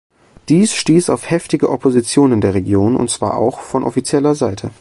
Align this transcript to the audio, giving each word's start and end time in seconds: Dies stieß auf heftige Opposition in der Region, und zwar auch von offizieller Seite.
Dies 0.49 0.73
stieß 0.73 1.11
auf 1.11 1.29
heftige 1.29 1.69
Opposition 1.69 2.31
in 2.31 2.41
der 2.41 2.55
Region, 2.55 2.95
und 2.95 3.11
zwar 3.11 3.37
auch 3.37 3.59
von 3.59 3.83
offizieller 3.83 4.33
Seite. 4.33 4.71